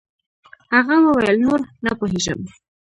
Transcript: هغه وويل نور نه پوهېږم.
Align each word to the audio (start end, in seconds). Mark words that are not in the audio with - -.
هغه 0.73 0.95
وويل 1.05 1.31
نور 1.45 1.59
نه 1.85 1.91
پوهېږم. 1.99 2.39